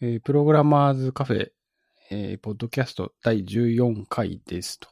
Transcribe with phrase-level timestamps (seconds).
[0.00, 1.48] えープログラマーズカフェ、
[2.10, 4.88] えーポッドキャスト第14回ですと。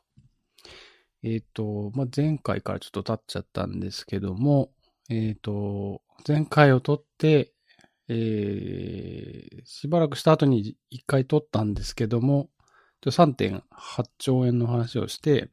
[1.23, 4.73] えっ、と、まあ、前回からちょっと経っちゃったんですけども、
[5.09, 7.53] えっ、と、前回を撮って、
[8.09, 12.51] えしばらくした後に1回撮ったんですけども、
[13.05, 13.63] 3.8
[14.19, 15.51] 兆円の話をして、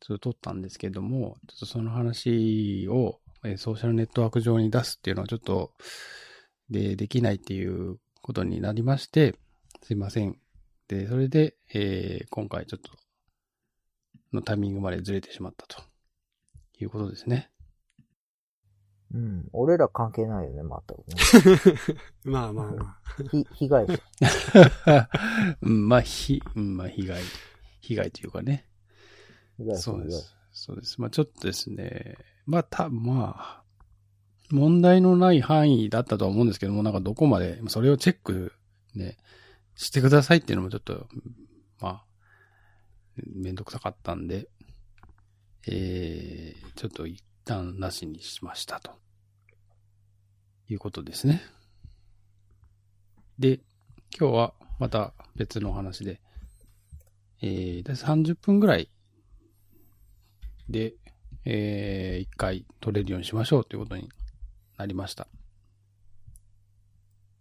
[0.00, 5.74] ちょっと撮ったんですけども、ちょっとその話を、えソーシャルネットワーク上に出すっていうのはちょっと、
[6.70, 9.34] で、できないっていうことになりまして、
[9.82, 10.38] すいません。
[10.88, 12.92] で、それで、えー今回ちょっと、
[14.32, 15.82] のタイミングまでずれてしまったと
[16.78, 17.50] いうことですね。
[19.12, 19.48] うん。
[19.52, 22.00] 俺ら関係ないよね、全くね。
[22.24, 23.02] まあまあまあ。
[23.30, 23.98] ひ、被害者。
[25.60, 27.22] うんまあ、ひ、うんまあ、被害、
[27.80, 28.66] 被害というかね。
[29.74, 30.34] そうです。
[30.52, 31.00] そうです。
[31.00, 32.16] まあ、ちょっとですね、
[32.46, 33.61] まあ、た、まあ、
[34.52, 38.52] 問題のない範囲だったとは思うんですけども、なんかどこまで、それをチェック
[38.94, 39.16] ね、
[39.74, 41.08] してくださいっていうのもちょっと、
[41.80, 42.04] まあ、
[43.34, 44.48] めんどくさかったんで、
[45.66, 49.02] えー、ちょっと一旦なしにしましたと。
[50.68, 51.42] いうことですね。
[53.38, 53.60] で、
[54.18, 56.20] 今日はまた別の話で、
[57.40, 58.88] えー、だいたい30分ぐらい
[60.68, 60.94] で、
[61.44, 64.08] えー、一回取れるようにしましょうということに
[64.82, 65.28] なりました。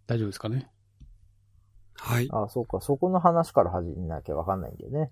[0.05, 0.69] 大丈夫ですかね？
[1.95, 2.29] はい。
[2.31, 2.81] あそうか。
[2.81, 5.11] そこの話から始めなきゃわかんないんだよね。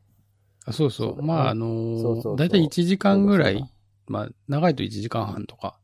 [0.65, 1.07] あそうそう。
[1.09, 3.63] そうだねまあ、あのーだいたい1時間ぐらい
[4.07, 5.79] まあ、長いと1時間半とか。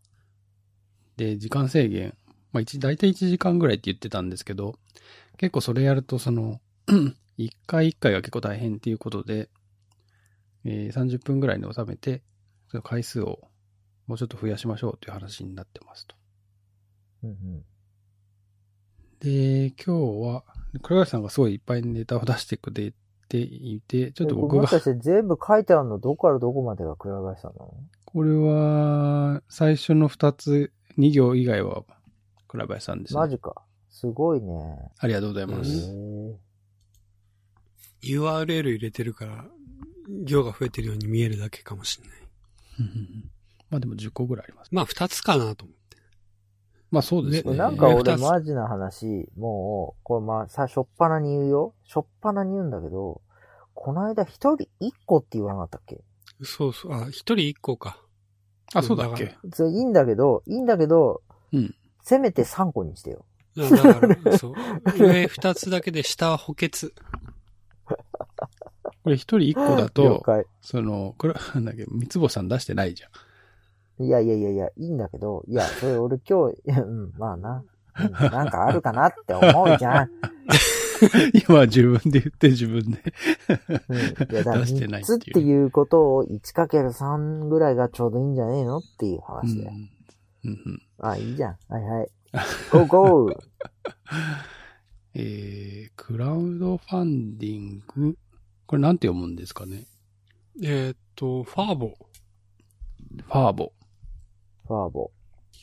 [1.17, 2.15] で、時間制限、
[2.51, 4.77] まあ、一だいたい1時間ぐらいって言ってたんですけど、
[5.37, 6.59] 結構それやると、その、
[7.37, 9.49] 1回1回が結構大変っていうことで、
[10.65, 12.21] えー30分ぐらいに収めて、
[12.69, 13.39] その回数を
[14.07, 16.15] もうちょっと増やしましょうという話になってますと。
[17.25, 17.65] うんうん。
[19.19, 20.43] で、今日は、
[20.81, 22.93] 倉林さんがすごいいっぱいネタを出してくれ
[23.29, 27.73] ていて、ちょっと僕がもし、かして全部書いてあるのどこからどこまでが倉林さんなの？
[28.05, 31.83] これは、最初の2つ、2行以外は
[32.47, 33.19] 倉林さんですね。
[33.19, 33.61] マジか。
[33.89, 34.91] すごいね。
[34.99, 35.91] ありがとうございまへす。
[35.91, 36.35] え
[38.03, 39.45] URL 入れてるから、
[40.25, 42.19] 行が増えてるように見えるだけかもしれない。
[43.69, 44.69] まあでも10個ぐらいあります。
[44.71, 45.84] まあ、二つかなと思って。
[46.95, 47.57] まあそうですね。
[47.57, 51.73] なんか俺マジな話、もう、これまあ、さ、しょっぱなに言うよ。
[51.83, 53.21] しょっぱなに言うんだけど、
[53.73, 55.99] この間一人一個って言わなかったっけ？
[56.41, 56.93] そうそう。
[56.93, 58.01] あ、一人一個か。
[58.73, 59.35] あ、そうだっけ？
[59.51, 61.75] それいいんだけど、いいんだけど、うん。
[62.01, 63.25] せめて3個にしてよ。
[63.57, 64.53] だだから、そう。
[64.97, 66.93] 上二つだけで下は補欠。
[69.03, 70.45] これ1人1個だ了と、解。
[70.61, 73.09] その、これ、なんだっけ、三つ星さん出してないじゃん。
[73.99, 77.57] いやいやいやいや、いいんだけど、いや、それ俺今日、いやうん、まあな。
[77.59, 80.09] うんなんかあるかなって思うじゃん。
[81.47, 83.01] 今は自分で言って自分で。
[83.87, 83.97] うん。
[83.97, 89.71] いや、だから出してない3つっていうことを 1×3 ぐらいがちょうどいいんじゃねえのっていうう話だよ。
[89.71, 89.75] ん。
[89.75, 89.89] うん
[90.43, 90.81] うん。
[90.99, 91.57] あ、いいじゃん。
[91.69, 92.09] はいはい。
[92.69, 93.37] ゴーゴー
[95.13, 98.17] えー、クラウドファンディング？
[98.65, 99.85] これなんて読むんですかね？
[100.61, 101.87] えーっと、ファーボ。
[101.87, 103.71] ファーボ。
[104.67, 105.11] ファーボ。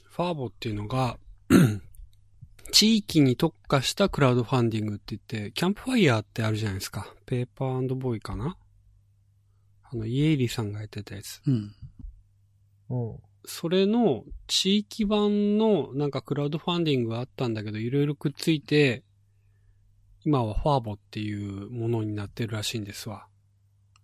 [0.05, 1.19] ファーボっていうのが、
[2.73, 7.13] 地域に特化したクラウドファンディングって言って、キャンプファイヤーってあるじゃないですか。
[7.27, 8.57] ペーパーボーイかな？
[9.85, 11.43] あの、イエイリさんがやってたやつ。
[11.47, 11.75] うん。
[12.91, 13.19] うん。
[13.45, 19.03] それの地域版のなんかクラウドファンディングがあったんだけど、いろいろくっついて、
[20.25, 23.27] 今はファーボっていうものになってるらしいんですわ。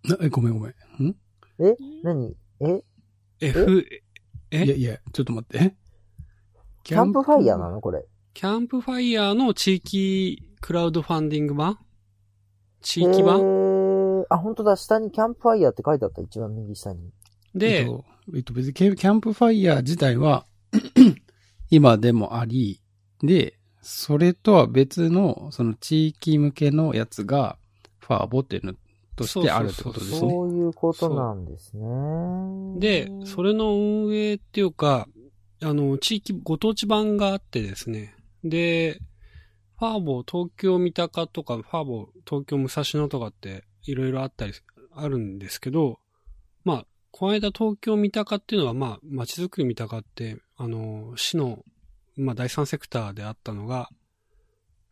[0.05, 0.73] なえ、ごめんごめん。
[0.73, 1.17] ん？
[1.61, 1.77] え？
[2.03, 2.35] 何？
[2.61, 4.03] え？F、
[4.51, 4.65] え？
[4.65, 5.59] いやいや、ちょっと待って。
[5.65, 5.75] え？
[6.85, 7.81] キャンプファイヤーなの？
[7.81, 8.05] これ。
[8.35, 11.79] キャンプファイヤーの地域クラウドファンディング版？
[12.81, 14.77] 地域え版ー、あ、本当だ。
[14.77, 16.23] 下にキャンプファイヤーって書いてあった。
[16.23, 17.01] 一番右下に。
[17.55, 18.05] えっで、と、
[18.35, 20.47] えっと別にキャキャンプファイヤー自体は
[21.71, 22.81] 今でもあり、
[23.23, 27.59] で、それとは別の、その地域向けのやつが、
[27.99, 28.75] ファーボっていうの
[29.19, 30.19] としてあるってことですね。
[30.19, 31.87] そういうことなんですね。
[32.79, 35.09] で、それの運営っていうか、
[35.63, 38.15] あの、地域、ご当地版があってですね。
[38.45, 39.01] で、
[39.79, 44.53] ファーボー東京三鷹とか、ファーボー東京武蔵野とかっていろいろあったり、
[44.95, 45.99] あるんですけど、
[46.65, 51.65] まあ、この間東京三鷹っていうのは、まあ、街づくり三鷹って、あの、市の、
[52.17, 53.89] まあ、第三セクターであったのが、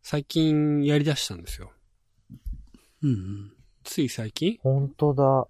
[0.02, 1.73] 最近やり出したんですよ。
[3.02, 3.55] うんうん。
[3.86, 4.58] つい最近？
[4.62, 5.46] 本当だ。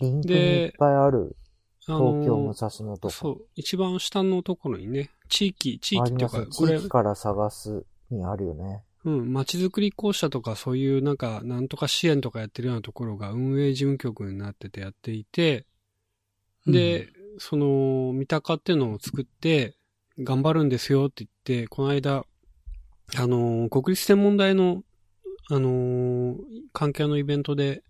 [0.00, 1.36] リンクにいっぱいある。
[1.88, 3.14] あの東京武蔵野とか。
[3.14, 3.46] そう。
[3.56, 6.46] 一番下のところにね、地域、地域っていうか。
[6.46, 8.84] これ地域、から探すにあるよね。
[9.04, 15.66] うん、街づくり公社とかそういうなんか、なんとか支援とかやってるようなところが運営事務局になっててやっていて、
[16.66, 17.08] で、
[17.38, 19.76] その、三鷹っていうのを作って、
[20.18, 22.24] 頑張るんですよって言って、この間、
[23.16, 24.82] あのー、国立天文台の、
[25.50, 26.36] あのー
[26.72, 27.82] 関係のイベントで、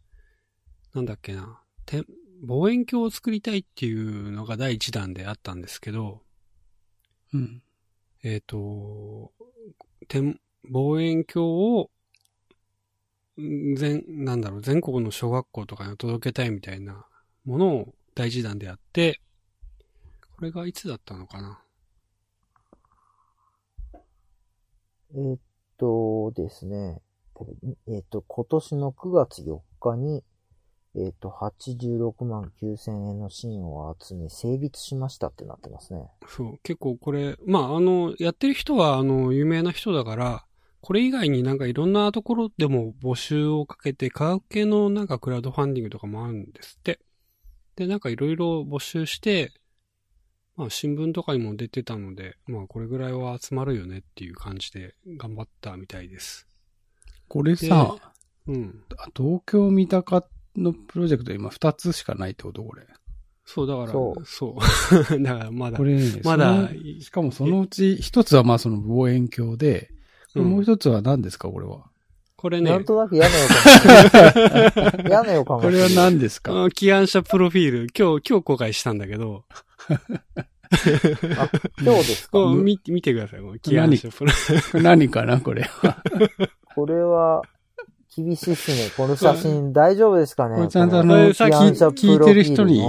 [0.94, 2.04] なんだっけな、て
[2.42, 6.22] 望遠鏡を作りたいっていうのが第一弾であったんですけど、
[7.34, 7.62] うん。
[8.22, 9.32] えっ、と、
[10.06, 10.40] 天、
[10.70, 11.90] 望遠鏡を、
[13.40, 17.06] ん全、なんだろう、全国の小学校とかに届けたいみたいな
[17.44, 19.20] ものを大事弾でやって、
[20.36, 21.60] これがいつだったのかな？
[25.12, 25.38] えーっ
[25.76, 27.00] とですね、
[27.86, 30.22] えーと、今年の9月4日に、
[30.94, 36.08] えーと、86万9000円の支援を集め成立しましたってなってますね。
[36.26, 40.44] そう、結構これ、まあ、あの、やってる人は、あの、有名な人だから、
[40.80, 47.00] これ以外になんかいろんなところでも募集をかけて、科学系のなんかクラウドファンディングとかもあるんですって。
[47.76, 49.52] で、なんかいろいろ募集して、
[50.56, 56.47] まあ新聞とかにも出てたので、まあこれぐらいは集まるよねっていう感じで頑張ったみたいです。
[57.28, 57.94] これさ、
[58.46, 58.82] うん。
[59.16, 60.24] 東京三鷹
[60.56, 62.86] のプロジェクト今2つしかないってことこれ。
[63.44, 64.56] そう、だから、そうそ
[65.10, 65.20] う。
[65.22, 66.68] だからまだ、これね、まだ
[67.00, 69.98] しかもそのうち一つはまあその望遠鏡で、うん
[70.44, 71.84] もう一つは何ですかこれは？
[72.36, 75.08] これね、なんとなく屋根をかも。
[75.10, 75.60] 屋根をかも。
[75.62, 76.52] これは何ですか？
[76.52, 79.44] あの起案者プロフィール、今日、今日公開したんだけど、
[79.88, 79.98] あ、
[81.82, 82.38] 今日ですか？
[82.54, 84.32] 見見てください、この起案者プロ
[84.72, 86.02] これ何かなこれは。
[86.78, 87.42] これは、
[88.14, 88.90] 厳しいっすね。
[88.96, 90.54] この写真大丈夫ですかね？
[90.54, 92.84] これちゃんとあこの、れさっき聞いてる人に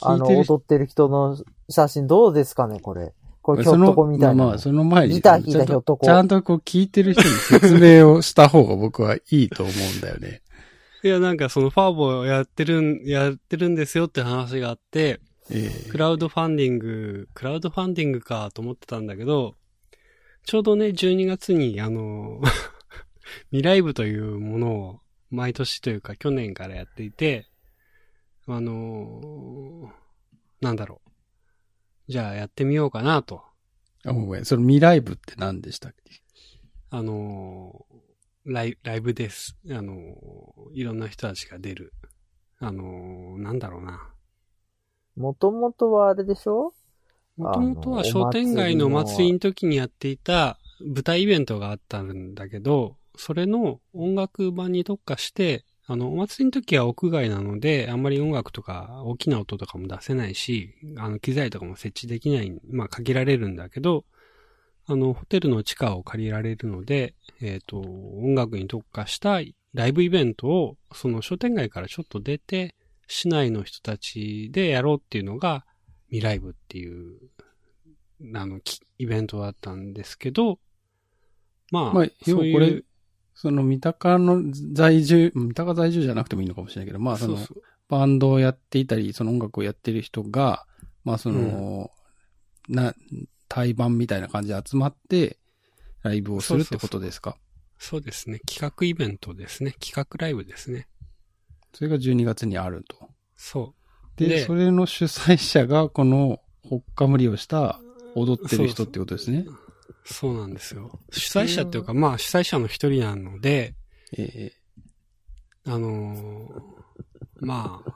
[0.00, 1.36] あの、聞いてる人踊ってる人の
[1.68, 2.78] 写真どうですかね？
[2.78, 3.12] これ。
[3.42, 4.34] これ、ひょっとこみたいな。
[4.34, 10.42] まあまあ、その前に、ギター弾いちゃんとたひょっとこちゃんとこう聞いてる人に説明をした方が僕はいいと思うんだよね。
[11.02, 15.18] いや、なんかそのファーボやってるん、やってるんですよって話があって、
[15.50, 19.54] ええクラウドファンディング、クラウドファンディングかと思ってたんだけど、
[20.44, 22.40] ちょうどね、12月に、あの、
[23.50, 25.00] 未来部というものを
[25.30, 27.46] 毎年というか去年からやっていて、
[28.46, 29.90] あの、
[30.60, 32.12] なんだろう。
[32.12, 33.42] じゃあやってみようかなと。
[34.04, 34.44] あ、ごめん。
[34.44, 36.22] その未来部って何でしたっけ？
[36.90, 37.84] あの、
[38.44, 39.56] ライライブです。
[39.70, 39.92] あの、
[40.72, 41.92] いろんな人たちが出る。
[42.60, 44.08] あの、なんだろうな。
[45.16, 46.72] もともとはあれでしょ？
[47.36, 64.04] もともとは商店街のおお祭りの祭りの時にやっていた舞台イベントがあったんだけど、それの音楽版に特化して、あの、お祭りの時は屋外なので、あんまり音楽とか大きな音とかも出せないし、あの、機材とかも設置できない、まあ限られるんだけど、
[64.86, 69.40] あの、ホテルの地下を借りられるので、えっ、と、音楽に特化した
[69.74, 72.74] ライブイベントを、その商店街からちょっと出て、
[73.08, 75.64] 市内の人たちでやろうっていうのが、
[76.08, 77.18] 未来部っていう、
[78.34, 80.58] あの、きイベントだったんですけど、
[81.70, 82.82] まあ、まあ、要そういうはこれ、
[83.38, 84.42] その三鷹の
[84.72, 87.38] 在住、三鷹在住じゃなくてもいいのかもしれないけど、まあその
[87.88, 90.64] バンドをやっていたり、その音楽をやってる人が、
[91.04, 91.90] まあその、
[92.68, 92.94] な、
[93.48, 95.38] 対バンみたいな感じで集まって、
[96.02, 97.36] ライブをするってことですか？
[97.78, 98.40] そうですね。
[98.48, 99.74] 企画イベントですね。
[99.80, 100.88] 企画ライブですね。
[101.74, 103.10] それが12月にあると。
[103.36, 103.74] そ
[104.16, 104.18] う。
[104.18, 107.78] で、でそれの主催者がこの、ほっかむりをした
[108.14, 109.46] 踊ってる人ってことですね。
[110.08, 111.00] そうなんですよ。
[111.10, 113.74] 主催者っていうか、まあ主催者の一人なので、
[114.16, 114.52] え
[115.66, 116.48] あのー
[117.40, 117.90] まあ、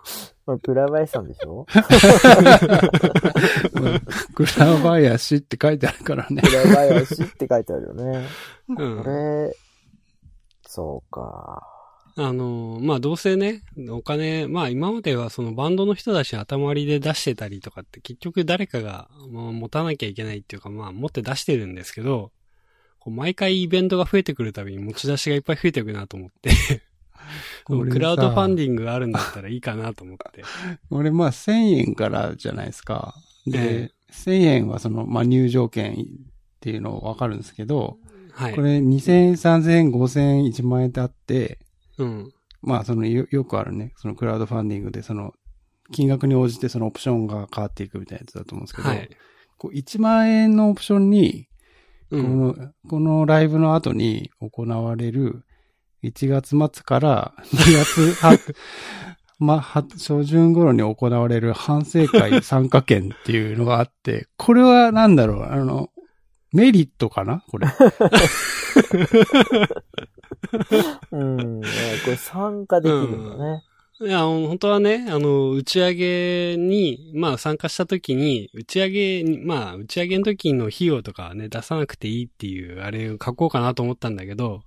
[0.44, 1.64] これ、プラバイさんでしょ？
[1.72, 1.80] え
[4.34, 6.50] 倉林って書いてあるからねプ。
[6.50, 8.26] ラバイ足って書いてあるよね。
[8.68, 9.08] うんこ。
[9.08, 9.56] れ、
[10.66, 11.62] そうか。
[12.22, 22.30] あのーまあどうせね、お金、まあ今まではそのバンドの人たちに頭割りで出してたりとかって結局誰かが、まあ、持たなきゃいけないっていうかまあ持って出してるんですけど、
[22.98, 26.50] こう毎回イベントが増えてくるたびに持ち出しがいっぱい増えていくなと思って、
[27.64, 30.44] クラウドファンディングがあるんだったらいいかなと思って。
[30.90, 31.52] 俺、まあ、1000
[31.88, 33.14] 円からじゃないですか。
[33.46, 35.96] で、え1000円はその、まあ、入場券っ
[36.60, 37.98] ていうのわかるんですけど、
[38.32, 38.54] はい。
[38.54, 41.58] これ2000円、3000円、5000円、1万円ってあって、
[42.04, 42.32] うん。
[42.62, 45.32] まあ、そのよ、よくあるね、そのクラウドファンディングで、その、
[45.92, 49.08] 金額に応じてそのオプションが変わっていくみたいなやつだと思うんですけど、はい。
[49.58, 51.48] こう1万円のオプションに、
[52.10, 52.22] うん。
[52.22, 52.28] こ
[52.62, 55.44] の、このライブの後に行われる
[56.02, 58.38] 1月末から2月は、
[59.38, 65.90] まあ、は初旬頃に行われる反省会参加券っていうのがあって、これはなんだろう、あの、
[66.52, 67.44] メリットかな？
[67.48, 67.68] これ。
[71.12, 71.60] うん。
[71.60, 71.68] ね
[72.04, 73.62] これ参加できるんだね。
[74.02, 84.62] いや、本当はね、あの、打ち上げに、まあ参加した時に、打ち上げに、まあ打ち上げの時の費用とかはね、出さなくていいっていう、あれを書こうかなと思ったんだけど、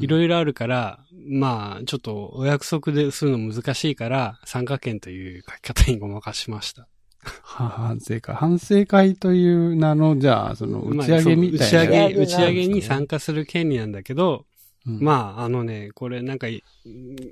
[0.00, 6.88] いろいいろあるから、まあ、ちょっとお約束でするの難しいから、参加券という書き方にごまかしました。
[7.22, 8.34] 反省会。
[8.34, 11.66] 反省会という名の、じゃあ、その、打ち上げみたいな。
[11.66, 14.46] 打ち上げ、打ち上げに参加する権利なんだけど、
[14.84, 16.64] うんまあ、あのね、これなんかい、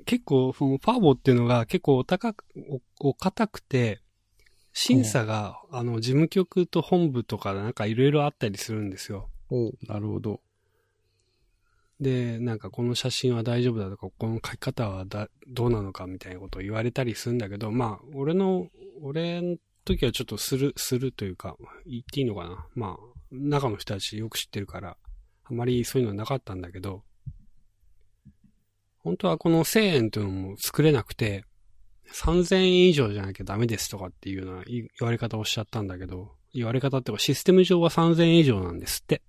[0.05, 2.45] 結構、そのファーボっていうのが結構お高く、
[3.01, 3.99] お、お堅くて、
[4.73, 9.29] 審査が、あの、事務局と本部とかなんかいろいろあったりするんですよ。
[9.51, 10.39] ええなるほど。
[11.99, 18.69] で、なんかこの写真は大丈夫だとか、この書き方はだどうなのかみたいなことを言われたりするんだけど、まあ、俺の、
[19.01, 22.67] 俺の時はちょっとする、するというか、言っていいのかな。
[22.75, 24.97] まあ、中の人たちよく知ってるから、
[25.45, 27.03] あまりそういうのはなかったんだけど、
[28.99, 31.45] 本当はこの1000円というのも作れなくて、
[32.13, 39.21] 3000円以上じゃなきゃダメですとかっていうような言われ方をしちゃったんだけど、言われ方ってかシステム上は3000円以上なんですって。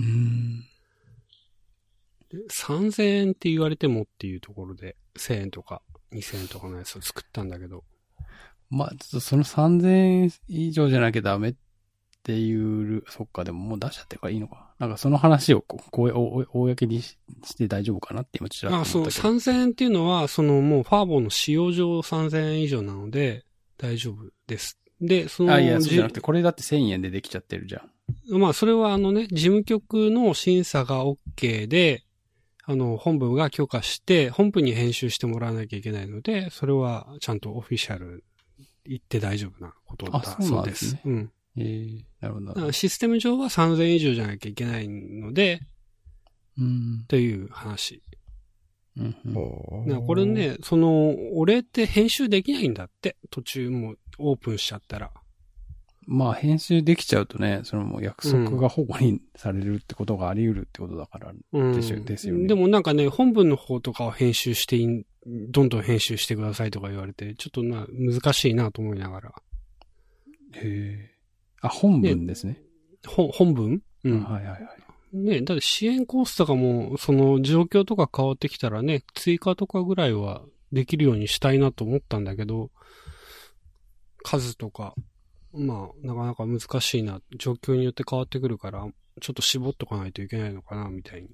[0.00, 0.60] うん。
[2.28, 5.80] で3000円って言われてもっていうところで、1000円とか
[6.12, 7.84] 2000円とかのやつを作ったんだけど、
[8.70, 11.54] まあ、ちょっとその3000円以上じゃなきゃダメっ
[12.22, 14.74] ていう、そっか、でももう出しちゃってるからいいのか。
[14.78, 19.34] なんかその話をこう、こう、公にしして大丈夫かなって今ちらっとあ、その思ったけど。
[19.34, 23.44] 3000円っていうのは、そのもうファーボーの使用上3000円以上なので、
[23.78, 24.78] 大丈夫です。
[25.00, 28.38] で、その、あ、いや、そうじゃなくじて、これだって1000円でできちゃってるじゃん。
[28.38, 32.04] まあ、それはあのね、事務局の審査が OK で、
[32.64, 38.24] あの、本部が許可して、本部に編集してもらわなきゃいけないので、それはちゃんとオフィシャル
[38.88, 40.54] 言って大丈夫なことだあそうそうで。
[40.56, 41.32] なんですねうん。
[41.58, 42.54] ええなるほどなるほど。
[42.54, 45.60] だからシステム上は3000円以上じゃなきゃいけないので、
[46.58, 47.04] うん。
[47.08, 48.02] という話。
[48.96, 53.16] うんうんこれね、その、俺って編集できないんだって。
[53.30, 55.12] 途中もうオープンしちゃったら。
[56.06, 61.32] まあ、編集できちゃうとね、そのもう約束が保護にされるってことがあり得るってことだから。
[61.52, 61.74] うん。
[61.74, 64.78] ですよですよねでもなんかね、本文の方とかを編集して
[65.26, 69.34] どんどん編集してくださいとか言われて、ちょっとな、難しいなと思いながら。
[70.54, 71.10] へえ。
[71.60, 72.62] あ、本文ですね。
[73.06, 73.82] ほ本文？
[74.04, 74.22] うん。
[74.22, 75.16] はいはいはい。
[75.16, 82.70] ね、だって支援コースとかも、その状況とか変わってきたらね、追加とかぐらいはできるようにしたいなと思ったんだけど、
[84.22, 84.94] 数とか、
[85.56, 87.20] まあ、なかなか難しいな。
[87.36, 88.86] 状況によって変わってくるから、
[89.20, 91.28] ちょっと絞っとかないといけないのかな、みたいに。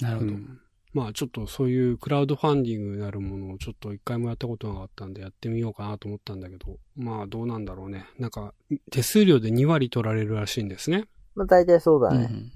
[0.00, 0.30] なるほど。
[0.32, 0.60] うん
[0.94, 8.06] まあ、ちょっとそういうクラウドファンディングなるものをちょっと一回もやったことなかったんでやってみようかなと思ったんだけど、まあ、どうなんだろうね。
[8.16, 8.54] なんか、
[8.92, 11.08] 手数料で2割取られるらしいんですね。
[11.34, 12.28] まあ大体そうだね。
[12.30, 12.52] うん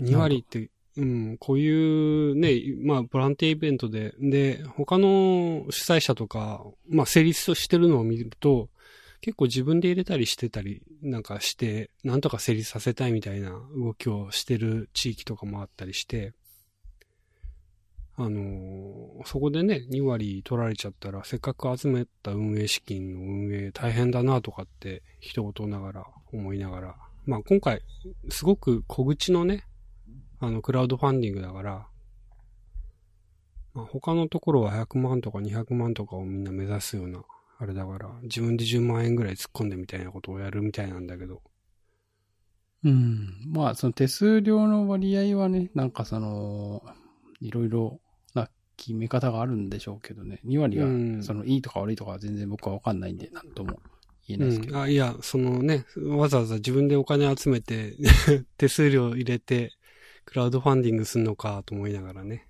[0.00, 8.68] 2割って、うん、こういうね、まあ、ボランティアイベントで、で、他の主催者とか、まあ、成立してるのを見ると、
[9.20, 16.32] 結構自分で入れたりしてたりなんかして、なんとか成立させたいみたいな動きをしてる地域とかもあったりして、
[18.16, 27.82] あのーそこでね、2割取られちゃったら、せっかく集めた運営資金の運営大変だなとかって、一言ながら思いながら、まあ今回、
[28.30, 29.67] すごく小口のね、
[30.40, 31.88] あの、クラウドファンディングだから、
[33.74, 37.22] まあ、他のところは100万とか200万とかをみんな目指すような、
[37.58, 41.42] あれだから、自分で10万円ぐらい突っ込んでみたいなことをやるみたいなんだけど。
[42.84, 43.42] うん。
[43.46, 46.82] まあ、その手数料の割合はね、なんかその、
[47.40, 48.00] いろいろ
[48.34, 50.40] な決め方があるんでしょうけどね。
[50.44, 53.80] 2割がうん、その、いいとか悪いとかは全然僕はわかんないんで、なんとも
[54.26, 54.72] 言えないですけうん。
[54.72, 54.80] ど。
[54.82, 57.96] あ、いや、そのね、わざわざ自分でお金集めて、
[58.56, 59.72] 手数料入れて、
[60.28, 62.46] クラウドファンディングすんのかと思いながらね。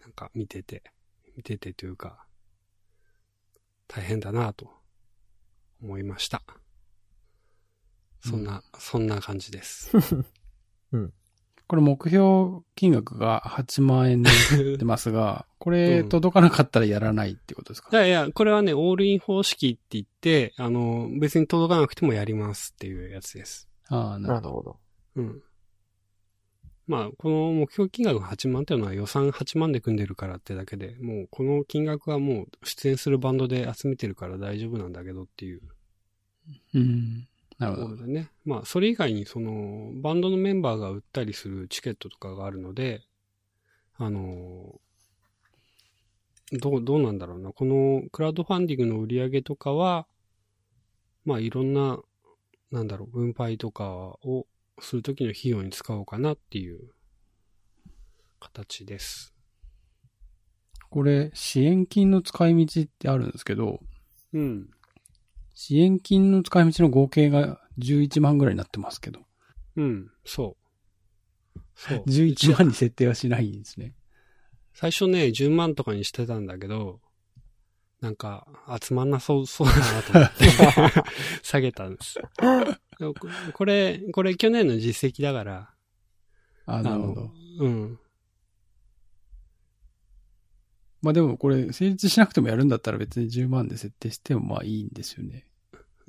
[0.00, 0.84] なんか見てて、
[1.36, 2.24] 見ててというか、
[3.88, 4.70] 大変だなと
[5.82, 6.40] 思いました。
[8.20, 9.90] そんな、そんな感じです。
[11.66, 14.30] これ目標金額が8万円で
[14.76, 23.68] 出ますが、 これうん届かなかったらやらないってことですか、いやいや、これはね、オールイン方式って言って、あの、別に届かなくてもやりますっていうやつです。
[23.88, 24.18] ああ。
[24.20, 24.78] なるほど。
[25.16, 25.42] うん。
[26.88, 35.60] まあ、この目標金額が8万っていうのは予算8万で組んでるからってだけで、もうこの金額はもう出演するバンドで集めてるから大丈夫なんだけどっていう
[36.74, 37.28] うん。
[37.58, 38.06] なるほど。
[38.06, 38.30] ね。
[38.44, 43.02] まあ、それ以外にその、バンドのメンバーが売ったりするチケットとかがあるので、
[43.96, 44.80] あの、
[46.52, 47.52] どう、どうなんだろうな。
[47.52, 50.06] このクラウドファンディングの売り上げとかは、
[51.24, 51.98] まあ、いろんな、
[52.70, 53.88] なんだろう、分配とか
[54.22, 54.46] を
[54.80, 56.90] するときの費用に使おうかなっていう
[58.40, 59.34] 形です。
[60.90, 63.80] これ、支援金の使い道ってあるんですけど、
[64.32, 64.70] うん。
[65.54, 69.20] 支援金の使い道の合計が11万ぐらいになってますけど、
[69.76, 70.56] うん、そ
[71.56, 71.60] う。
[71.74, 72.04] そう。
[72.08, 73.94] 11万に設定はしないんですね。
[74.72, 77.00] 最初ね、10万とかにしてたんだけど、
[78.00, 78.46] なんか、
[78.80, 80.44] 集まんなそう、そうだなと思って、
[81.42, 82.20] 下げたんです。
[83.52, 85.74] これ、これ去年の実績だから、
[86.66, 87.30] あ、なるほど。
[87.60, 87.98] うん。
[91.00, 95.46] まあでもこれ成立しなくてもやるんだったら別に10万で設定してもまあいいんですよね。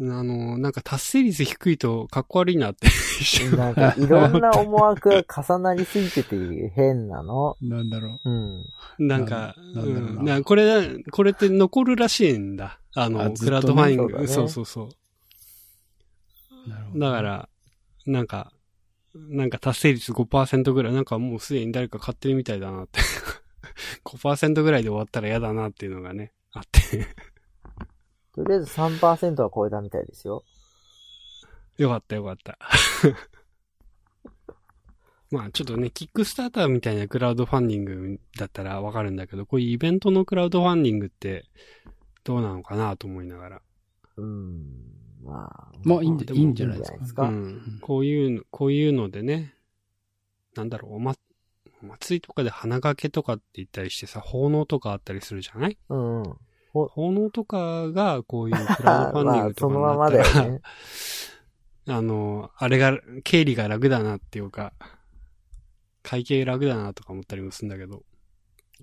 [0.01, 2.87] あの、なんか達成率低いとかっこ悪いなって。
[3.57, 7.57] なんか、いろんな思惑が重なりすぎてて変なの。
[7.61, 8.65] なんだろうん。
[8.97, 12.79] なんか、ななんだろうなうんなこれ、これって残るらしいんだ。
[12.95, 14.03] ああの、クラウドファイング。
[14.03, 14.89] そうだねそうそう。
[16.99, 17.49] だか、ら、
[18.05, 18.53] なんか、
[19.13, 23.01] なんか達成率5%ぐらい、なんかもうすでに誰か買ってるみたいだなって。
[24.05, 27.07] 5%ぐらいで終わったら嫌だなっていうのがね、あって。
[28.43, 30.43] とりあえず3%は超えたみたいですよ。
[31.77, 32.57] よかったよかった。
[35.31, 41.45] まあちょっとね、キックスターターみたいなクラウドファンディングだったらわかるんだけど、こういうイベントのクラウドファンディングって
[42.23, 43.61] どうなのかなと思いながら。
[44.17, 44.63] うん。
[45.21, 45.71] まあ。
[45.83, 46.95] まあいいんででもいいんじゃないですか？
[46.95, 47.79] いいんじうゃないですん。
[47.81, 49.53] こういうの、こういうのでね、
[50.55, 51.13] なんだろう、おま、
[51.83, 55.77] お祭りとかで花掛けとかって言ったりしてさ、奉納とかあったりするじゃない？
[55.89, 56.37] うんうん。
[56.71, 60.61] 奉納とかがこういうクラウドファンディンまあグ、とかにそのままなったら、だよね。
[61.87, 64.73] あの、あれが、経理が楽だなっていうか、
[66.03, 68.03] 会計楽だなとか思ったりもするんだけど。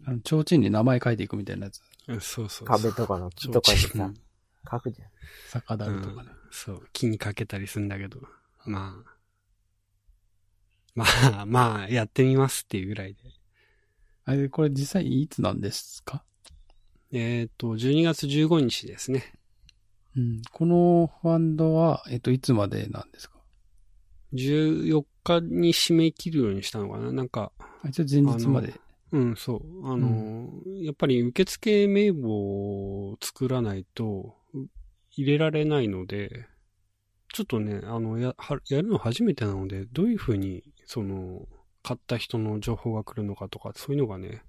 [0.05, 1.81] あの、提灯に名前書いていくみたいなやつ。
[2.09, 2.69] うんそうそうそう。
[2.69, 4.13] 壁とかの木とかにさ、
[4.71, 5.09] 書くじゃん。
[5.49, 6.31] 酒だるとかね。
[6.51, 8.21] そう、木にかけたりするんだけど。
[8.65, 9.17] まあ。
[10.95, 11.05] ま
[11.43, 13.21] あ、まあ、やってみますっていうぐらいで。
[14.25, 16.25] あれ、これ実際いつなんですか？
[17.17, 19.33] えっ、と、12月15日ですね。
[20.17, 20.43] うん。
[20.53, 23.37] このファンドは、えっと、いつまでなんですか
[24.35, 27.13] ？14日に締め切るようにしたのかな？
[27.13, 28.75] なんか、あ一応前日まで。
[29.13, 29.89] うん、そう。
[29.91, 30.51] あの、
[30.83, 34.67] やっぱり受付名簿を作らないとう
[35.13, 36.47] 入れられないので、
[37.33, 41.47] ちょっとね、あの、や、はやるの初めてなので、どういうふうに、その、
[41.83, 44.43] 買った人の情報が来るのかとか、そういうのがね、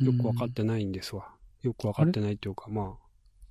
[0.00, 1.35] よくわかってないんですわ。
[1.66, 2.96] よくわかってないっていうか、ま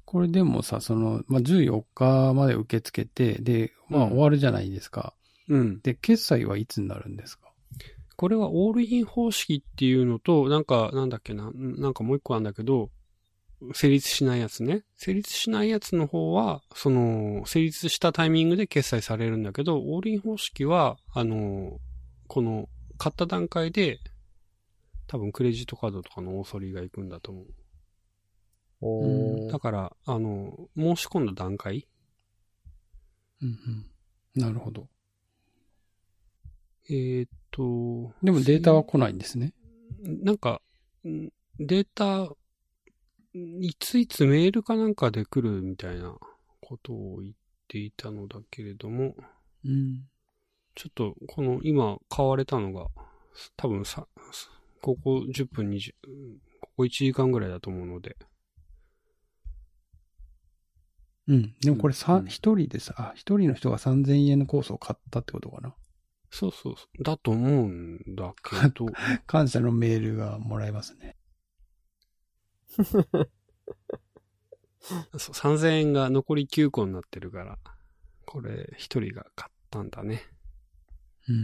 [0.05, 5.13] これでもさ、その、まあ、14日まで受け付けて、で、まあ、うん終わるじゃないですか。
[5.13, 5.13] あ、
[5.49, 5.79] うん。
[5.81, 7.51] で、決済はいつになるんですか？
[8.15, 12.89] これはオールイン方式っていうのと、なんか、なんだっけな、んなんかもう一個あるんだけど、
[13.73, 14.83] 成立しないやつね。
[14.95, 21.79] 成立しないやつの方は、その、成立したタイミングで決済されるんだけど、オールイン方式は、あの、
[22.27, 23.99] この、買った段階で、
[25.07, 27.45] 多分クレジットカードとかの大そりが行くんだと思う。
[28.81, 31.87] おーだから、あの、申し込んだ段階？
[33.41, 34.41] うんうん。
[34.41, 34.87] なるほど。
[36.89, 39.53] えーっと、でもデータは来ないんですね。
[40.01, 40.61] なんか、
[41.07, 42.35] んデータ、
[43.33, 46.15] いついつメールかなんかで来るみたいな
[46.61, 47.33] ことを言っ
[47.67, 49.15] ていたのだけれども、
[49.63, 50.07] うん。
[50.75, 52.87] ちょっとこの今買われたのが、
[53.57, 54.07] 多分さ、
[54.81, 55.93] ここ10分20、
[56.61, 58.15] ここ1時間ぐらいだと思うので、
[61.27, 61.55] うん。
[61.61, 65.73] でもこれさ、うん一人でさ、あ、一人の人が3000円のコースを買ったってことかな。
[66.29, 68.87] そうそうそう、だと思うんだけど、
[69.25, 71.15] 感謝のメールがもらえますね。
[75.17, 77.57] そう3000円が残り9個になってるから、
[78.25, 80.21] これ一人が買ったんだね。
[81.27, 81.35] うん。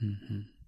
[0.00, 0.58] うん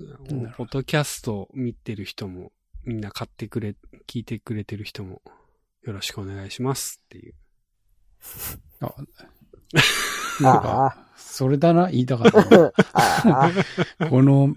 [0.00, 2.52] いやほどポッドキャスト見てる人も、
[2.82, 3.76] みんな買ってくれ、
[4.08, 5.22] 聞いてくれてる人も、
[5.84, 7.34] よろしくお願いしますっていう。
[8.80, 8.88] うん。
[8.88, 8.94] あ、
[10.40, 12.44] なんか、あそれだな、言いたかった
[14.00, 14.10] の。
[14.10, 14.56] この、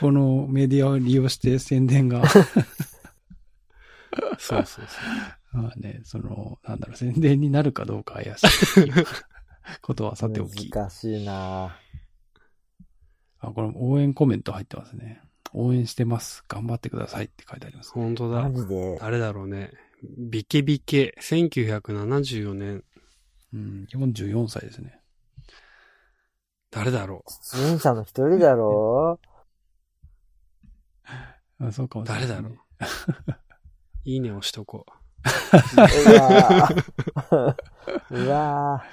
[0.00, 2.46] このメディアを利用して宣伝が、そう
[4.38, 4.86] そうそう。
[5.52, 8.44] まあね、その、なんだろう、宣伝になるかどうか怪し
[8.80, 8.92] い
[9.82, 10.70] ことはあ、さておき。
[10.70, 11.76] 難しいな
[13.40, 15.22] あ、これ応援コメント入ってますね。
[15.52, 16.44] 応援してます。
[16.48, 17.92] 頑張ってくださいって書いてあります。
[17.92, 18.50] 本当だマ。
[18.50, 18.98] ジで。
[18.98, 19.72] 誰だろうね。
[20.02, 22.84] ビケビケ、1974年。
[23.52, 25.00] うん、44歳ですね。
[26.70, 29.18] 誰だろ出演者の一人だろ
[31.58, 32.58] あそうかもしれない、誰だろう？
[34.04, 34.92] いいね押しとこう。
[36.12, 37.56] うわー
[38.24, 38.84] うわ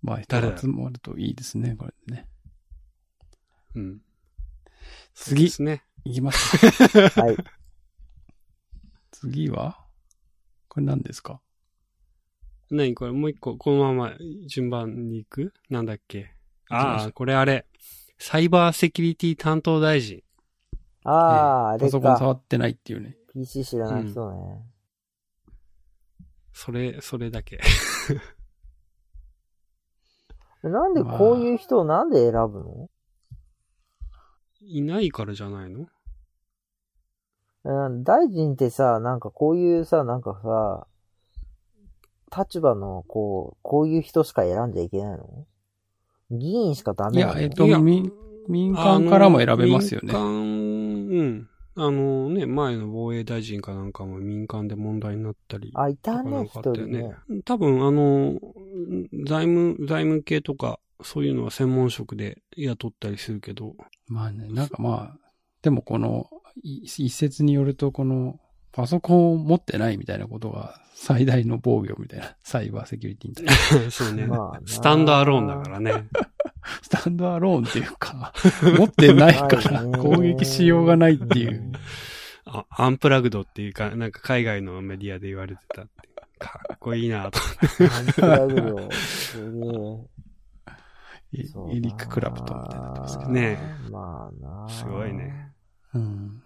[0.00, 2.26] まあ、人誰だが集まるといいですね、これね。
[3.74, 4.00] うん。
[5.14, 5.84] 次ですね。
[6.04, 6.56] いきます
[7.20, 7.36] はい。
[9.22, 9.78] 次は？
[10.68, 11.40] これ何ですか？
[12.72, 13.12] 何これ？
[13.12, 14.16] もう一個、このまま
[14.48, 15.54] 順番に行く？
[15.70, 16.34] なんだっけ？
[16.68, 17.66] ああ、これあれ。
[18.18, 20.24] サイバーセキュリティ担当大臣。
[21.04, 22.18] ああ、あれパソコンか。
[22.18, 23.16] 触ってないっていうね。
[23.32, 24.64] PC 知らない人ね。
[26.52, 27.60] それ、それだけ。
[30.64, 32.90] なんでこういう人をなんで選ぶの？
[34.60, 35.80] いないからじゃないの？
[35.80, 35.88] うん
[37.64, 40.86] 大臣ってさ、なんかこういうさ、なんかさ、
[42.36, 45.46] 立場の、こう、こういう人しか選んじゃいけないの？
[46.30, 48.10] 議員しかダいやメなの、えっと、いや民、
[48.48, 50.18] 民間からも選べますよねあ。
[50.18, 51.48] の民間、うん。
[51.74, 55.70] あのね、前の防衛大臣かなんかも民間で問題になったり。
[55.74, 57.14] あ、いたとかなね、んかあったよ一人ね。
[57.44, 58.38] 多分、あの、
[59.26, 63.74] 財務、財務系とか、そういうのは専門職で雇ったりするけど、
[64.06, 65.18] まあね、なんかまあ、
[65.62, 66.28] でもこの、
[66.62, 68.38] い一説によると、この、
[68.72, 73.90] パソコンを持ってないみたいなことが最大の防御みたいな、 サイバーセキュリティに対して。
[73.90, 74.26] そうね。
[74.26, 76.08] まあなスタンドアローンだからね。
[76.80, 78.32] スタンドアローンっていうか、
[78.78, 81.72] 持ってないから 攻撃しようがないっていう。
[82.44, 86.08] あアンプラグドっていうか、なんか海外のメディアで言われてたって。
[86.38, 87.38] かっこいいなと。
[87.38, 90.08] アンプラグド。
[91.34, 93.30] エリック・クラプトンみたいになってますけど。
[93.30, 93.58] ね
[93.90, 95.51] まあなすごいね。
[95.94, 96.42] うん。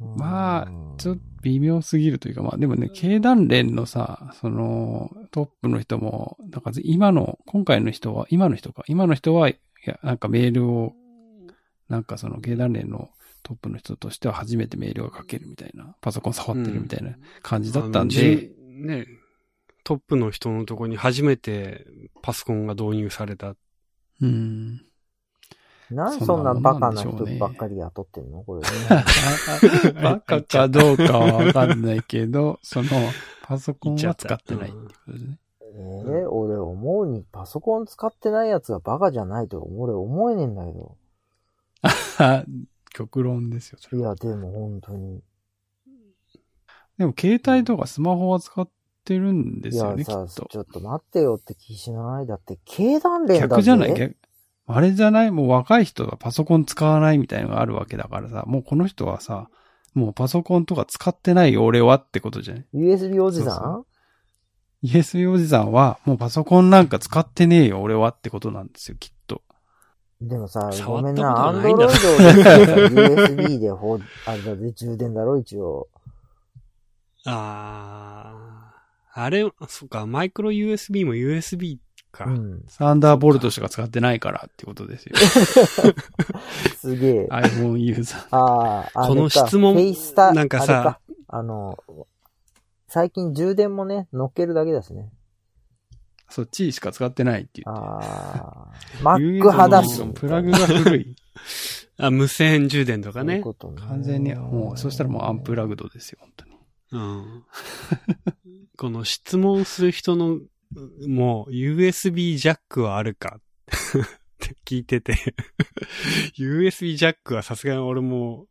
[0.00, 0.16] うん。
[0.16, 10.94] まあちょっと微妙すぎるというか、まあでもね、経団連のさ、その、トップの人も、なんか今の、今回の人は、今の人か、今の人は、いや、なんかメールを、
[11.88, 13.10] なんかその経団連の
[13.42, 18.52] トップの人としては初めてメールが書けるみたいな、パソコン触ってるみたいな感じだったんで、あのじ
[18.86, 19.06] ね、
[19.84, 21.86] トップの人のとこに初めて
[22.22, 23.56] パソコンが導入された。
[24.20, 24.84] うん。
[25.92, 28.42] なんでそんなバカな人ばっかり雇ってんの？
[28.42, 28.66] これね。
[30.02, 32.88] バカかどうかはわかんないけど、その、
[33.42, 35.38] パソコンは使ってないってことですね。
[35.74, 40.96] えー、俺思うに、パソコン使ってないやつがバカじゃないと俺思えねえんだけど。
[42.18, 42.44] あ
[42.94, 45.22] 極論ですよ、それいや、でも本当に。
[46.98, 48.68] でも、携帯とかスマホは使っ
[49.04, 50.58] てるんでいすよね、きっとち。
[50.58, 52.26] ょっと待ってよって気しない？
[52.26, 53.94] だって、経団連だぜ逆じゃない？
[53.94, 54.14] 逆
[54.66, 55.30] あれじゃない？
[55.30, 59.48] もう若い人はパソコン使わないみたいなのがあるわけだからさ、もうこの人はさ、
[59.94, 63.46] もうパソコンとか使ってないよ、俺はってことじゃない ?USB おじさん？
[63.46, 63.86] そ
[64.88, 69.42] うそ ?USB おじさんは、もうパソコンなんか使ってねえよ、俺はってことなんですよ、きっと。
[70.20, 75.88] でもさ、ごめんな、アンドロイドでさ USB でほ、あれだぜ、充電だろ、一応。
[77.26, 79.20] あー。
[79.20, 81.78] あれ、そっか、マイクロ USB も USB
[82.12, 82.26] か。
[82.26, 82.64] うん。
[82.68, 85.16] サンダーボルトしか使ってないからってことですよ。
[86.78, 87.28] すげえ。
[87.30, 88.36] iPhone ユーザー。
[88.36, 89.74] ああ、この質問
[90.34, 91.78] なんかさあれあの、
[92.86, 95.10] 最近充電もね、乗っけるだけだしね。
[96.28, 97.68] そっちしか使ってないっていう。
[97.68, 98.70] ああ、
[99.02, 100.02] Mac 派だし。
[100.14, 101.16] プラグが古い。
[101.98, 103.74] あ、無線充電とかねそういう。
[103.74, 106.52] ね完全に、もう、そしたらもうアンプラグドですよ、本当に。
[106.92, 107.44] うん。
[108.76, 110.38] この質問する人の、
[111.06, 113.38] もう、USB ジャックはあるか？
[113.38, 113.40] っ
[114.38, 115.14] て聞いてて、
[116.38, 118.46] USB ジャックはさすがに俺も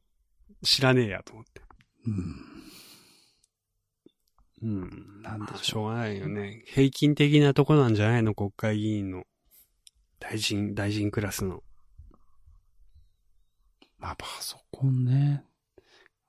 [0.64, 1.62] 知らねえやと思って。
[2.06, 2.10] う
[4.68, 4.82] ん。
[4.84, 5.22] うん。
[5.22, 6.64] なんでしょうしょうがないよね。
[6.68, 8.34] 平均的なとこなんじゃないの？
[8.36, 9.26] 国会議員の。
[10.20, 11.64] 大臣、大臣クラスの。
[13.98, 15.44] まあ、パソコンね。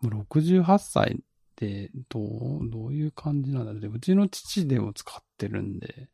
[0.00, 1.16] もう68歳っ
[1.62, 3.80] て、どう、どういう感じなんだろう。
[3.80, 6.08] でうちの父でも使ってるんで、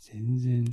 [0.00, 0.64] 全然、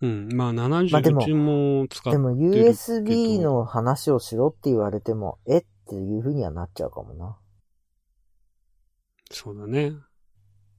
[0.00, 0.28] うん。
[0.34, 0.52] まあ
[0.90, 7.38] まあ70、でもうちも使っでもてるけど USB の話をしろって言われても、えっていう風にはなっちゃうかもな。
[9.30, 9.92] そうだね。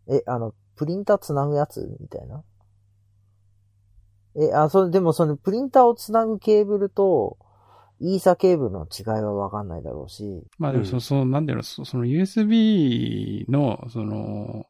[0.08, 2.44] え、あの、プリンターつなぐやつみたいな？
[4.36, 7.38] え、あ、それ、でもそのプリンターをつなぐケーブルと、
[8.00, 14.66] イーサケーブルの違いはわかんないだろうし、まあでもそ、うんその、なんていうの、そその USB の、その、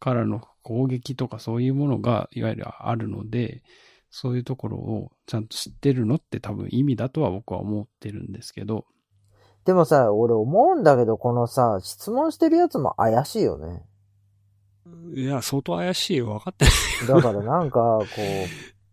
[0.00, 3.62] からの攻撃とかそういうものが、いわゆるあるので、
[4.10, 8.86] そういうところをちゃんと知ってるのって多分意味だとは僕は思ってるんですけど、
[9.64, 13.82] でもさ、俺思うんだけど、このさ、質問してるやつも怪しいよね。
[15.14, 16.26] いや、相当怪しいよ。
[16.26, 16.70] 分かってな
[17.20, 17.22] い。
[17.22, 18.04] だからなんか、こ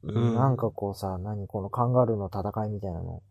[0.03, 3.23] う、 うんなんかこうさ、何このカンガルーの戦いみたいなの。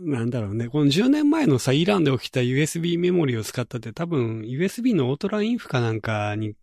[0.00, 0.68] なんだろうね。
[0.68, 6.54] この10年前のさ、イランで起きた USB メモリを使ったって多分 USB のオートラインフかなんかに、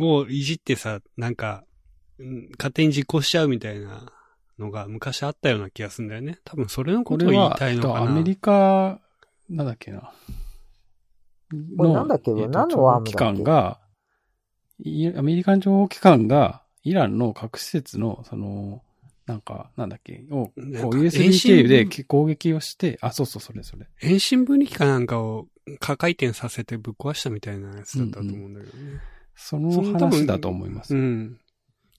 [0.00, 1.64] をいじってさ、なんか、
[2.18, 4.10] うん勝手に実行しちゃうみたいな
[4.58, 6.40] のが昔あったような気がするんだよね。
[6.44, 8.10] 多分それのこを言いたいのかな。
[8.10, 9.00] アメリカ、
[9.48, 10.12] なんだっけな。
[11.76, 12.32] これなんだっけ？
[12.32, 13.12] のえと何のワームだっけ？
[13.12, 13.78] 情報機関が、
[14.80, 18.82] いアメリカン情報機関が、イランの核施設の、その、
[19.28, 23.86] なんか、なんだっけ、を、USB 遠心経由で攻撃をして、あ、そうそう、それそれ。
[24.00, 25.46] 遠心分離機かなんかを
[25.80, 29.00] 過回転させてぶっ壊したみたいなやつだったと思うんだけどね。
[29.36, 30.96] その話だと思います。
[30.96, 31.38] うん。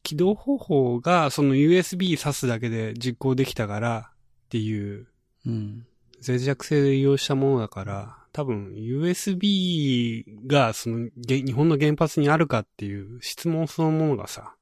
[0.02, 5.08] 起動方法がその USB 挿すだけで実行できたからっていう
[5.46, 5.86] うん。
[6.26, 14.56] 脆弱性で利用したものだから、多分 USB がそのげ日本の原発にあるかっていう質問そのものがさ、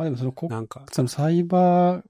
[0.00, 2.02] まあでもそのこ、なんか、そのサイバー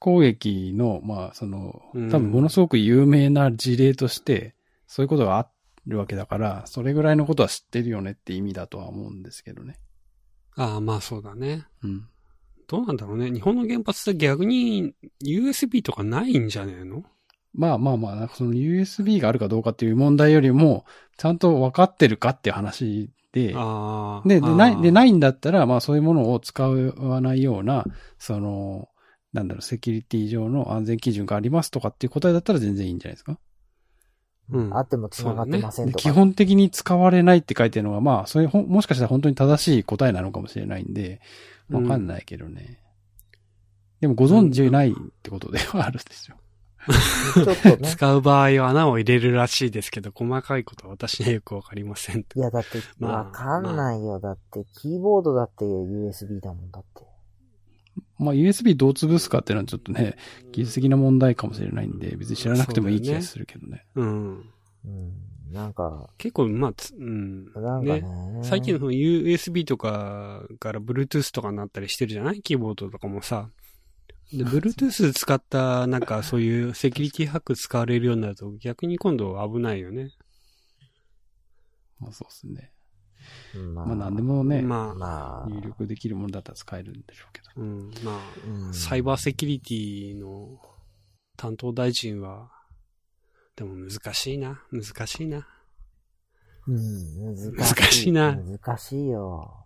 [0.00, 4.56] 攻撃の、まあそのうん、多分ものすごく有名な事例として、
[4.88, 5.48] そういうことがあ
[5.86, 9.78] るわけだから、それぐらいのことは知ってるよねって意味だとは思うんですけどね。
[10.56, 11.66] ああまあそうだね。
[11.84, 12.08] うん。
[12.66, 13.30] どうなんだろうね。
[13.30, 17.04] 日本の原発って逆に USB とかないんじゃねえの？
[17.56, 20.84] まあまあまあ、なんかその USB があるかどうかっていう問題よりも、
[21.16, 23.52] ちゃんと分かってるかっていう話で。
[24.24, 27.84] で、で、ない、で、ないんだったら、まあそういうものを使わないような、
[28.18, 28.88] その、
[29.32, 33.38] なんだろう、セキュリティ上の安全基準がありますとかっていう答えだったら全然いいんじゃないですか？
[34.50, 36.04] うんあっても繋がってませんとか。
[36.04, 41.20] で基本的に使われないって書いてるのが、まあ、それほん、もしかしたら本当に正しい答えなのかもしれないんで、
[41.68, 42.78] わかんないけどね。
[44.00, 44.92] でもご存知ないっ
[45.22, 46.36] てことではあるんですよ。
[47.34, 47.88] ちょっとね。
[47.88, 52.20] 使う場合は穴を入れるらしいですけど、細かいことは私にはよくわかりません。
[52.20, 54.20] いや、だって、まあわかんないよ。
[54.20, 57.04] だって、キーボードだって USB だもんだって。
[58.18, 60.16] まあ、USB どう潰すかっていうのはちょっとね、
[60.52, 63.84] 技術的な問題かもしれないんで、別に知らなくてもいい気がするけどね。
[63.94, 64.36] うん。
[64.84, 65.12] うん。
[65.52, 67.44] なんか、結構、まあ、つうん。
[67.52, 68.00] なんかね。
[68.00, 72.42] ね最近の USB とかから Bluetooth とかになったりしてるじゃない？
[72.42, 73.50] キーボードとかもさ。
[74.32, 80.10] で、Bluetooth 使った、なんかそういうセキュリティハック使われるようになると逆に今度危ないよね。
[82.00, 82.72] まあそうですね。
[83.54, 87.62] ままあ何でもね、まあ、まあ、入力できるものだったら使えるんでしょうけど。
[87.62, 90.60] うん、まうんあ、サイバーセキュリティの
[91.36, 92.50] 担当大臣は、
[93.56, 95.48] でも難しいな、難しいな。
[96.66, 97.52] うん、難しい。
[97.52, 99.64] 難しいな難しいよ。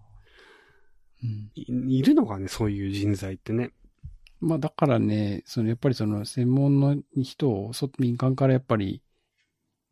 [1.23, 1.51] うん。
[1.55, 3.73] いいるのかね、そういう人材ってね。
[4.41, 9.03] まあだからね、そのやっぱりその専門の人をそ民間からやっぱり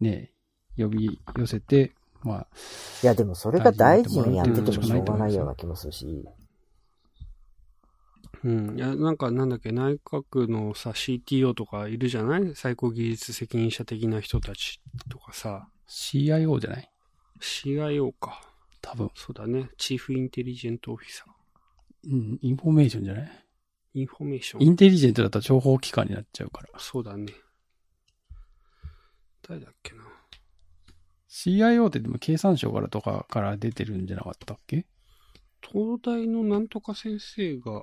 [0.01, 0.33] ね、
[0.77, 2.47] 呼び寄せて、まあ、
[3.03, 6.25] いや、でもそれが大臣やっててもしょうがないような気もするし。
[8.45, 8.79] うん。
[8.79, 12.55] いや、なんかなんだっけ、内閣のさ、CTO とかいるじゃない？
[12.55, 16.91] 最高技術責任者的な人たちとかさ、CIO じゃない
[17.41, 18.41] ？CIO か。
[18.81, 19.11] 多分。
[19.15, 19.71] そうだね。
[19.77, 22.13] Chief Intelligent Officer。
[22.13, 23.31] うん、インフォメーションじゃない？
[23.99, 24.63] インフォメーション。
[24.63, 26.79] インテリジェントだったら情報機関になっちゃうから。
[26.79, 27.33] そうだね。
[29.43, 30.05] 誰だっけな。
[31.29, 34.87] CIO ってでも経産省からとかから出てるんじゃなかったっけ？
[35.61, 37.83] 東大のなんとか先生が、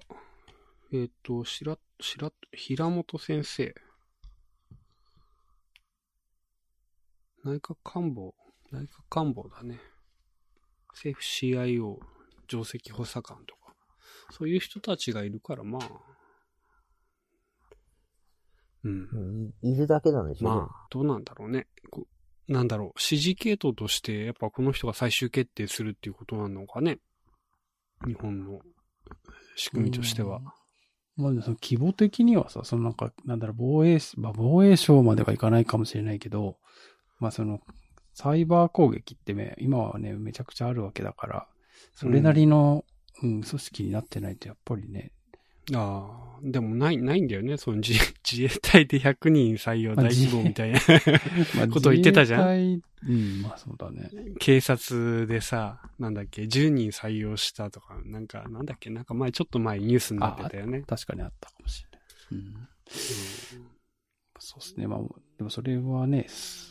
[0.93, 3.75] えっ、と、しら、しら、平本先生。
[7.43, 8.34] 内閣官房、
[8.71, 9.80] 内閣官房だね。
[10.93, 11.99] 政府 CIO、
[12.47, 13.54] 上席補佐官とか。
[14.31, 15.89] そういう人たちがいるから、まあ。
[18.83, 19.65] うんう。
[19.65, 21.67] んいいるだけなんでしょまあ、どうなんだろうね。
[21.89, 26.99] こうなんだろう、指示系統として、やっぱこの人が最終決定するっていうことなのかね。
[28.05, 28.59] 日本の
[29.55, 30.41] 仕組みとしては。
[31.17, 36.57] まあ、その規模的にはさ、そのなんか、なんだろう、防衛、まあ、防衛省まではいかないかもしれないけど、
[37.19, 37.61] まあその、
[38.13, 41.47] サイバー攻撃ってね、今はね、めちゃくちゃあるわけだから、
[41.93, 42.85] それなりの、
[43.25, 45.11] うん、組織になってないと、やっぱりね、
[45.73, 47.57] ああ、でもない、ないんだよね。
[47.57, 47.93] その自
[48.29, 50.79] 自衛隊で100人採用まあ大規模みたいな。
[51.55, 54.09] まあ ことを言ってたじゃんうん、まあそうだね。
[54.39, 60.81] 警察でさ、なんだっけ、10人採用したとか、なんか、なんだっけ、なんか前、ちょっと前ニュースになってたよね。
[60.81, 62.01] 確かにあったかもしれない。
[62.31, 62.67] うん。
[64.39, 64.88] そうですね。
[64.88, 64.99] まあ、
[65.38, 66.27] でもそれはね、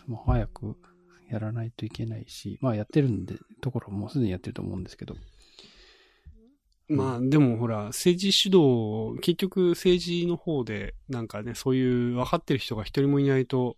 [0.06, 0.76] もう早く
[1.30, 5.16] やらないといけないし、まあやってるんで、ところもうすでにやってると思うんですけど、
[6.88, 13.76] まあ、でもほら、政治主導、結局政治の方で、なんかね、そういう分かってる人が一人もいないと、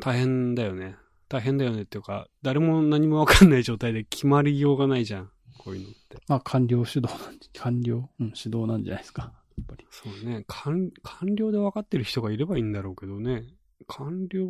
[0.00, 0.96] 大変だよね。
[1.28, 5.30] 大変だよねっていうか、誰も何も分かんない状態で決まりようがないじゃん。
[5.58, 6.18] こういうのって。
[6.28, 9.22] まあ官僚主導なんで、官僚、うん、主導なんじゃないですか。
[9.22, 9.86] やっぱり。
[9.90, 10.44] そうね。
[10.46, 13.44] 官、官僚で分かってる人がいればいいんだろうけどね。
[13.86, 14.46] 官僚、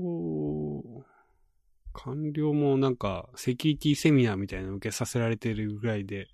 [1.92, 6.28] 官僚もなんか、セキュリティセミナーみたいなの受けさせられてるぐらいで、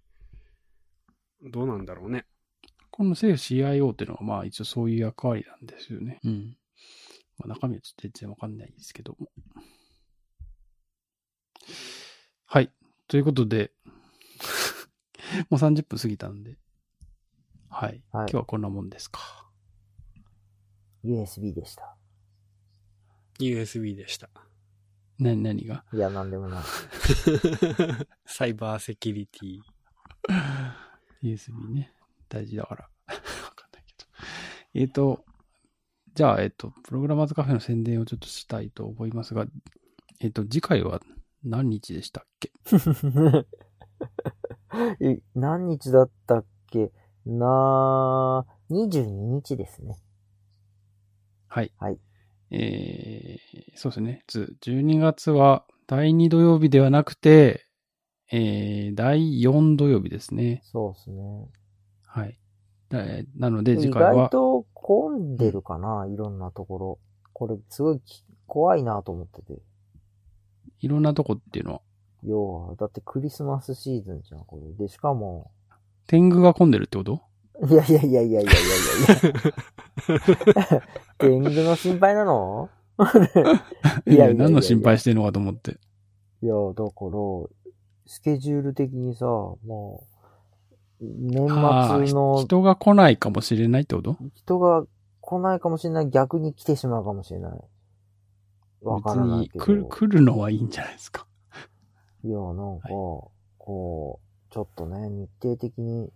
[1.42, 2.26] どうなんだろうね。
[2.90, 6.20] この政府 CIO っていうのは、まあ一応そういう役割なんですよね。
[6.24, 6.56] うん。
[7.38, 9.28] まあ中身はちょっと全然わかんないですけども。
[12.46, 12.72] はい。
[13.06, 13.72] ということで、
[15.50, 16.58] もう30分過ぎたんで。
[17.68, 17.90] はい。
[17.90, 19.20] はい今日はこんなもんですか。
[21.04, 21.96] USB でした。
[23.38, 24.30] USB でした。
[25.18, 25.85] な、何が？
[25.92, 26.62] いや、なんでもない。
[28.26, 29.61] サイバーセキュリティ。
[31.22, 31.92] ?USB ね。
[32.28, 32.85] 大事だから。
[32.85, 32.90] わ
[33.54, 34.07] かんないけど。
[34.74, 35.24] えっ、と、
[36.14, 39.46] じゃあ、えっ、と、プログラマーズカフェの宣伝をちょっとしたいと思いますが、
[40.20, 41.00] えっ、と、次回は
[41.44, 42.52] 何日でしたっけ？
[45.00, 46.92] え何日だったっけ？
[47.26, 49.98] なー、22日ですね。
[51.48, 51.72] はい。
[51.78, 51.98] はい。
[52.50, 54.22] えー、そうですね。
[54.26, 57.66] つ12月は第2土曜日ではなくて、
[58.30, 60.61] えー、第4土曜日ですね。
[60.64, 61.48] そうですね。
[62.06, 62.38] はい。
[62.90, 66.98] えーなので、次意回は、外と混んでるかな、いろんなところ。
[67.34, 69.61] これ、すごいき怖いなと思ってて。
[70.80, 71.80] いろんなとこっていうのは、
[72.22, 74.72] 要は、だってクリスマスシーズンじゃん、これ。
[74.72, 75.50] で、しかも、
[76.06, 77.20] 天狗が混んでるってこと？
[77.66, 78.46] いやいやいやいやいやいやい
[80.70, 80.82] や
[81.18, 82.70] 天狗の心配なの？
[84.06, 85.78] いや、何の心配してんのかと思って。
[86.42, 87.12] いや、だから、
[88.06, 90.04] スケジュール的にさ、も
[91.00, 92.42] う、年末の。
[92.42, 94.16] 人が来ないかもしれないってこと？
[94.34, 94.84] 人が
[95.20, 96.10] 来ないかもしれない。
[96.10, 97.52] 逆に来てしまうかもしれない。
[98.82, 99.64] わからないけど。
[99.64, 101.26] 来る、来るのはいいんじゃないですか。
[102.24, 102.90] いや、なんか、はい、
[103.58, 106.12] こう、ちょっとね、日程的に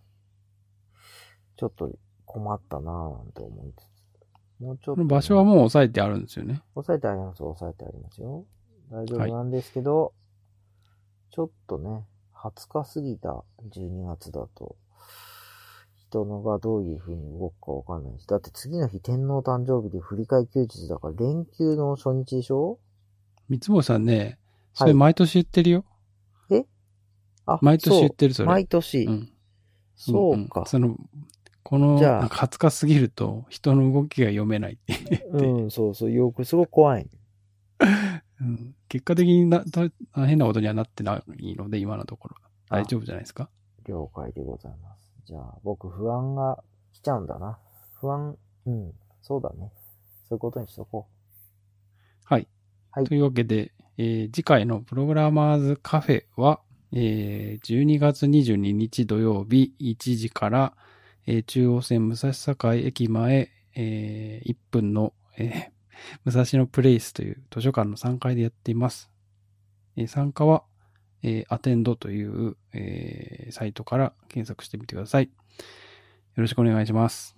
[1.62, 1.92] ちょっと
[2.27, 4.61] 困ったなぁなんて思いつつ。
[4.61, 6.61] もうちょっと、場所はもう押さえてあるんですよね。
[6.75, 8.44] 押さえてあります、押さえてありますよ。
[8.90, 10.12] 大丈夫なんですけど、
[11.31, 14.75] ちょっとね、20日過ぎた12月だと、
[15.94, 18.27] 人のがどういう風に動くかわかんないし。
[18.27, 22.81] だって次の日天皇誕生日で振り替え休日だから連休の初日でしょ？
[23.48, 24.40] 三つ星さんね、
[24.75, 25.85] それ毎年言ってるよ。
[27.46, 29.05] あ、毎年言ってるそれ毎年。
[29.05, 29.33] うん。
[29.94, 30.66] そうかん。
[30.66, 30.96] その、
[31.62, 35.62] この、なんか20日過ぎると人の動きが読めないっていう。
[35.62, 37.09] うん、そうそう、よく、すごく怖い。
[38.40, 39.88] うん結果的になだ
[40.27, 42.37] 変なことにはなってないので、今のところ。
[42.68, 43.48] あ大丈夫じゃないですか？
[43.87, 45.11] 了解でございます。
[45.25, 47.59] じゃあ、僕不安が来ちゃうんだな。
[47.94, 49.72] 不安、うん、そうだね。
[50.29, 51.07] そういうことにしとこ
[52.25, 52.46] はい。
[52.90, 56.61] はいというわけで、えー次回のプログラマーズカフェは、
[56.92, 60.75] えー12月22日土曜日1時から、
[61.27, 65.73] えー中央線武蔵境駅前、えー1分の、えー
[66.25, 69.11] 武蔵野プレイスという図書館の3階でやっています。
[69.97, 70.65] えー参加は、
[71.23, 75.25] えーアテンドという、えーサイトから検索してみてください。
[75.25, 75.31] よ
[76.37, 77.37] ろしくお願いします。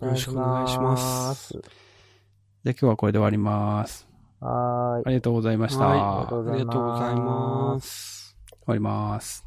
[0.00, 0.04] う。
[0.04, 0.96] よろしくお願いしま
[1.34, 1.52] す。
[1.52, 4.08] じゃあ今日はこれで終わります。
[4.40, 5.08] はーいあ。
[5.10, 5.90] りがとうございました。
[5.90, 8.36] ありがとうございます。
[8.50, 9.44] 終わります。